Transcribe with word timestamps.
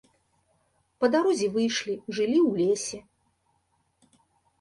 Па 1.03 1.09
дарозе 1.15 1.49
выйшлі, 1.57 1.93
жылі 2.19 2.39
ў 2.47 2.71
лесе. 2.71 2.99